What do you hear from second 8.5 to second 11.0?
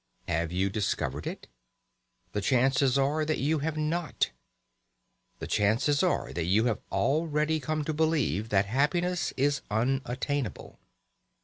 happiness is unattainable.